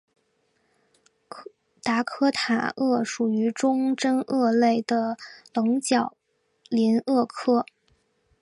[1.83, 5.15] 达科塔鳄属于中真鳄类的
[5.53, 6.17] 棱角
[6.71, 7.63] 鳞鳄科。